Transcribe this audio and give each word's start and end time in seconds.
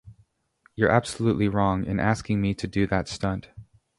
You're 0.75 0.89
absolutely 0.89 1.47
wrong 1.47 1.85
in 1.85 1.99
asking 1.99 2.41
me 2.41 2.55
to 2.55 2.65
do 2.65 2.87
that 2.87 3.07
stunt. 3.07 3.51